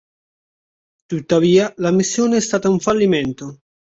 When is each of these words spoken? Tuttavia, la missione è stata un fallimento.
Tuttavia, 1.05 1.71
la 1.77 1.91
missione 1.91 2.37
è 2.37 2.39
stata 2.39 2.71
un 2.71 2.79
fallimento. 2.79 3.59